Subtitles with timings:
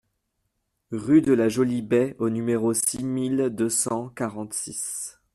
[0.93, 5.21] Rue de la Jolie Baie au numéro six mille deux cent quarante-six